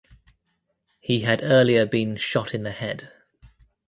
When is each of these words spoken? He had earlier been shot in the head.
He 0.99 1.19
had 1.19 1.43
earlier 1.43 1.85
been 1.85 2.15
shot 2.15 2.55
in 2.55 2.63
the 2.63 2.71
head. 2.71 3.11